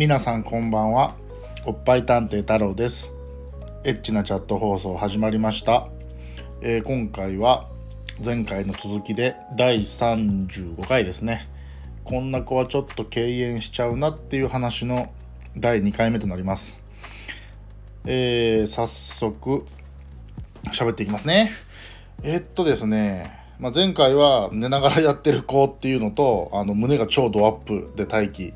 [0.00, 1.14] 皆さんこんばんは。
[1.66, 3.12] おっぱい探偵太郎です。
[3.84, 5.88] エッチなチャット放送始まりました、
[6.62, 7.68] えー今回は
[8.24, 11.50] 前回の続きで第35回ですね。
[12.02, 15.12] こんな子はちょっと敬遠しちゃうなっていう話の
[15.54, 16.82] 第2回目となります。
[18.06, 19.66] えー早速
[20.72, 21.50] 喋っていきますね。
[22.22, 28.54] えーっとですね、まあ、前回は寝ながらやってる子っていうのとあの胸が超ドアップで待機。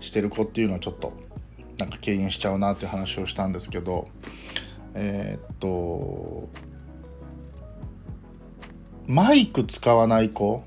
[0.00, 1.12] してる子っていうのはちょっと
[1.78, 4.08] なんか敬遠しちゃうなっていう話をしたんですけど
[4.94, 6.48] えーっと
[9.06, 10.62] マイク使わない子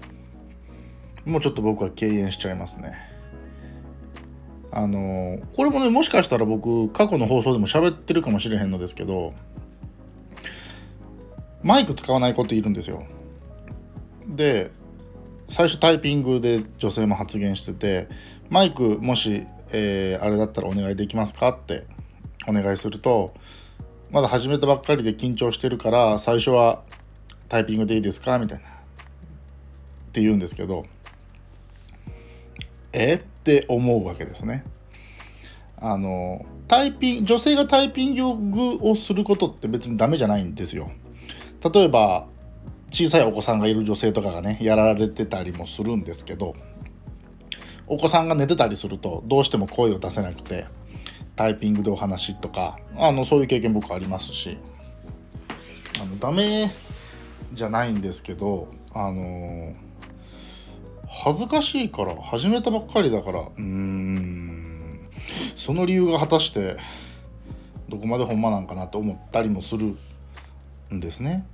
[1.26, 2.94] もうちょっと僕は敬遠しちゃいますね。
[4.76, 9.34] あのこれもねもしかしたら僕過去の放送でも喋ってるかもしれへんのですけど
[11.62, 13.06] マイク使わない子っているんですよ。
[14.28, 14.72] で
[15.48, 18.10] 最初タイピングで女性も発言してて
[18.54, 21.88] マイクもし、えーあれだったらお願いできますかって
[22.48, 23.34] お願いすると
[24.12, 26.84] まだ始めたばっかりで緊張してるから最初は
[27.50, 28.70] タイピングでいいですかみたいなっ
[30.12, 30.86] て言うんですけど
[32.94, 34.64] えって思うわけですね。
[35.78, 40.92] あのタイピン女性がタイピングをすることって別にダメじゃないんですよ。
[41.74, 42.28] 例えば
[42.92, 46.54] 小さいお子さんがいる女性とかがねやられてたりもするんですけど
[47.88, 50.66] お子さんが寝てたりするとどうしても声を出せなくて
[51.36, 54.58] タイピングでお話とかあのそういう経験僕ありますし
[56.02, 56.72] あのダメ
[57.54, 59.74] じゃないんですけどあの
[61.08, 65.10] 恥ずかしいから始めたばっかりだからうーん
[65.56, 66.78] その理由が果たして
[67.90, 69.96] どこまでほんまなんかなと思ったりもする
[70.92, 71.46] んですね。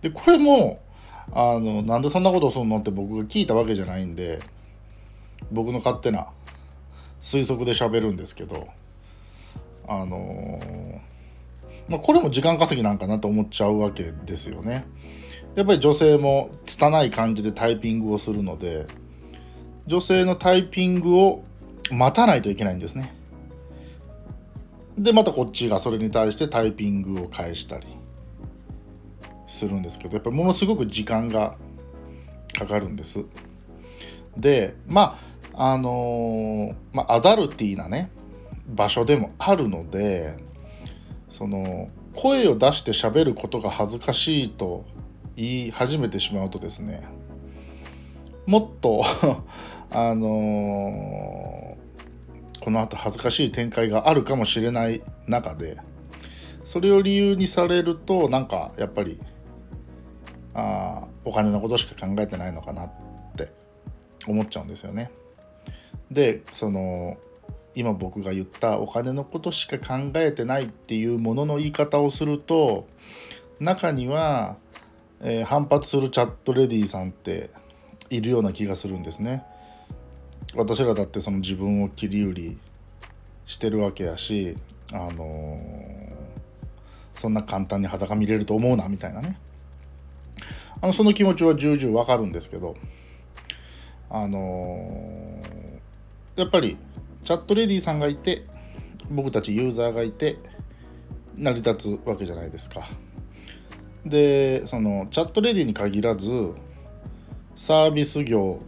[0.00, 0.80] でこれも
[1.32, 4.40] あのなんでそんなことをするのって僕が聞いたわけじゃないんで
[5.50, 6.28] 僕の勝手な
[7.20, 8.68] 推測で喋るんですけど
[9.88, 10.60] あの
[11.88, 14.84] まあ、これも時間稼ぎなんかなと思っちゃうわけですよね。
[15.54, 18.86] やっぱり女性も拙い感じでタイピングをするので
[19.86, 21.44] 女性のタイピングを
[21.90, 23.14] 待たないといけないんですね。
[24.98, 27.86] でまたこっちがそれに対してタイピングを返したり
[29.46, 31.56] するんですけどやっぱりものすごく時間が
[32.58, 33.24] かかるんです。
[34.36, 38.10] でまああのまあアダルティーなね
[38.68, 40.36] 場所でもあるので
[41.28, 44.84] その声を出して喋ることが恥ずかしいと
[45.34, 47.06] 言い始めてしまうとですね
[48.46, 49.02] もっと
[49.90, 51.76] あのー
[52.66, 55.76] この後恥ずかしい展開があるかもしれない中で
[56.64, 59.20] それを理由にされるとなんかやっぱり
[60.52, 62.90] あお金のことしか考えてないのかなっ
[63.36, 63.52] て
[64.26, 65.12] 思っちゃうんですよね。
[66.10, 67.18] でその
[67.74, 72.88] 今僕が言ったお金のことしか考えてないっていうものの言い方をすると
[73.60, 74.56] 中には、
[75.20, 77.50] えー反発するチャットレディさんって
[78.10, 79.44] いるような気がするんですね。
[80.54, 82.58] 私らだってその自分を切り売り
[83.44, 84.56] してるわけやし、
[84.92, 86.06] あのー
[87.14, 89.38] そんな簡単に裸見れると思うなみたいなね
[90.82, 92.76] あのその気持ちは重々わかるんですけど
[94.10, 95.55] あのー
[96.36, 96.76] やっぱり
[97.24, 98.44] チャットレディさんがいて
[99.10, 100.38] 僕たちユーザーがいて
[101.36, 102.88] 成り立つわけじゃないですか。
[104.04, 106.52] でそのチャットレディに限らず
[107.56, 108.60] サービス業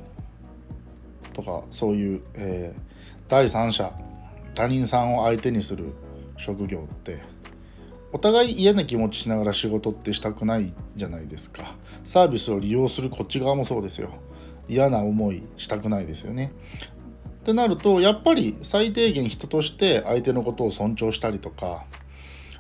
[1.33, 2.89] とかそういう、えー
[3.29, 3.93] 第三者
[4.55, 5.93] 他人さんを相手にする
[6.39, 7.23] 職業って
[8.11, 11.75] お互い嫌な気持ちしながら仕事ってしたくないじゃないですか。
[12.05, 14.09] サービスを利用するこっち側もそうですよ。
[14.67, 16.53] 嫌な思いしたくないですよね。
[17.49, 21.87] ってなるとやっぱり最低限人として相手のことを尊重したりとか、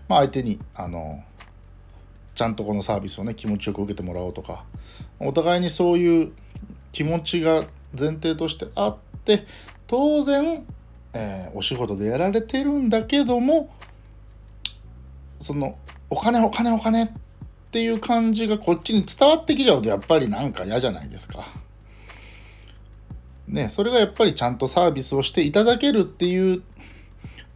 [0.08, 1.22] まあ、相手にあの
[2.34, 4.64] ちゃんとこのサービスをね気持ちよく受けてもらおうとか
[5.20, 6.32] お互いにそういう
[6.90, 8.96] 気持ちが前提としてあっ
[9.26, 9.44] て
[9.86, 10.64] 当然、
[11.12, 13.68] えーお仕事でやられてるんだけども
[15.38, 15.76] その
[16.08, 17.10] お金お金お金っ
[17.70, 21.57] ていう感じがこっちに伝わってきちゃうとやっぱりなんか嫌じゃないですか。
[23.48, 26.62] ね、それがやっぱりちゃんとサービスをしていただけるっていう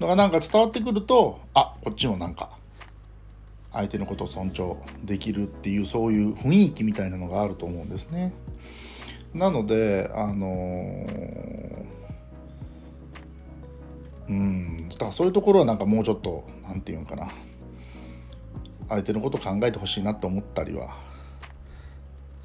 [0.00, 2.50] のがなんか伝わってくるとあこっちもなんか
[3.72, 8.34] 相手のことを尊重できるっていうそういう雰囲気みたいなのがあると思うんですね。
[9.34, 11.82] なのであのー
[14.28, 17.30] うんだからそういうところはなんかもうちょっと何て言うのかな
[18.88, 20.96] 相手のこと考えてほしいなって思ったりは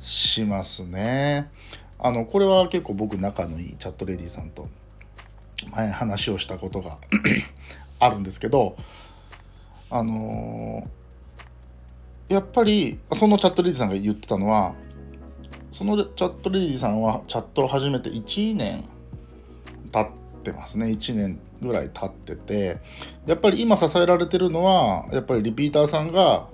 [0.01, 1.51] しますね。
[1.99, 4.69] あのこれは結構僕仲のいいチャットレディさんと
[5.71, 6.97] 前話をしたことが
[7.99, 8.77] あるんですけど
[9.89, 14.75] あのー、やっぱりそのチャットレディさんが言ってたのは
[15.71, 18.83] そのチャットレディさんはチャットを始めて1年
[19.91, 20.07] 経っ
[20.43, 20.87] てますね。
[20.87, 22.79] 1年ぐらい経ってて
[23.25, 26.47] やっぱり今支えられてるのはやっぱりリピーターさんが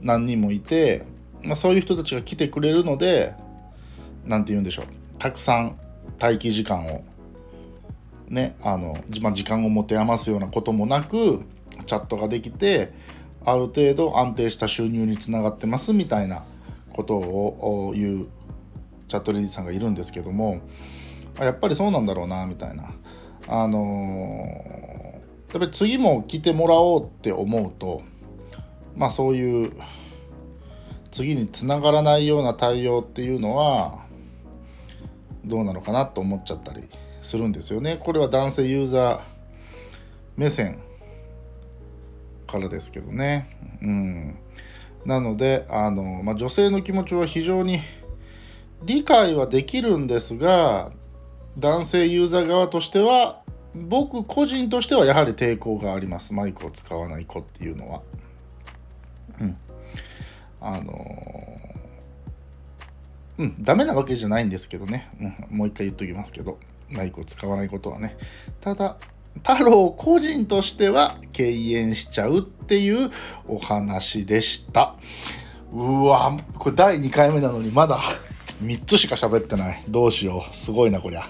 [0.00, 1.04] 何人もいて、
[1.42, 3.34] まあ、そういう人たちが来てくれるので
[4.30, 4.84] 何て言うんでしょう。
[5.18, 5.76] たくさん
[6.20, 7.04] 待機時間を
[8.28, 11.40] ねあの、ま、時間を持て余すようなこともなく
[11.84, 12.92] チャットができて
[13.44, 16.44] ある程度安定した収入につながってますみたいな
[16.92, 18.26] ことを言う
[19.08, 20.60] チャットレディさんがいるんですけども
[21.38, 22.92] やっぱりそうなんだろうなみたいな。
[23.48, 25.12] あのー、
[25.52, 28.02] やっぱり次も来てもらおうって思うと
[28.94, 29.72] まあそういう
[31.10, 34.04] 次につながらないような対応っていうのは
[35.50, 36.88] どうなのかなと思っちゃったり
[37.20, 37.98] するんですよね。
[38.02, 39.20] これは男性ユーザー
[40.36, 40.78] 目線
[42.46, 43.58] からですけどね。
[43.82, 44.38] うん、
[45.04, 47.80] なのであの、まあ、女性の気持ちは非常に
[48.84, 50.92] 理解はできるんですが
[51.58, 53.42] 男性ユーザー側としては
[53.74, 58.02] 僕個人としてはやはり抵抗がありますマイクを使わない子っていうのは。
[59.40, 59.56] うん、
[60.60, 60.94] あの
[63.40, 65.08] うん、ダメなわけじゃないんですけどね、
[65.50, 66.58] うん、もう一回言っときますけど、
[66.90, 68.18] マイクを使わないことはね。
[68.60, 68.98] ただ、
[69.42, 73.10] 太郎個人としては敬遠しちゃうっていう
[73.48, 74.94] お話でした。
[75.72, 77.98] うわ、これ第2回目なのにまだ
[78.62, 79.84] 3つしか喋ってない。
[79.88, 80.54] どうしよう。
[80.54, 81.24] すごいな、こりゃ。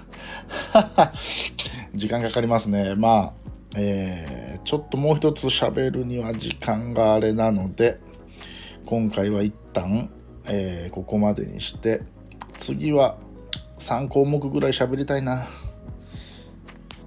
[1.95, 2.97] 時間かかりますね。
[2.97, 3.33] まあ、
[3.77, 8.01] えー、ちょっともう一つ喋るには時間があれなので、
[8.85, 10.11] 今回は一旦
[10.47, 12.03] えー、ここまでにして
[12.59, 13.19] 次は
[13.79, 15.47] 3項目ぐらい喋りたいな。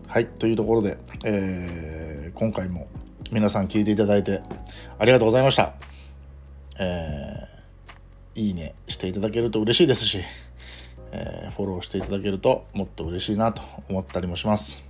[0.08, 2.88] はいというところで、えー、今回も
[3.32, 4.44] 皆さん聞いていただいて
[5.00, 5.74] ありがとうございました、
[6.80, 10.20] えー、いいねしていただけると嬉しいですし、
[11.12, 14.84] えー、フォローしていただけるともっと嬉しいなと思ったりもします。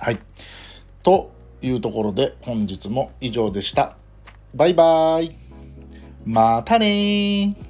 [0.00, 0.18] はい
[1.04, 1.30] と
[1.62, 3.96] いうところで本日も以上でした。
[4.56, 5.49] バイバーイ。
[6.24, 7.69] またね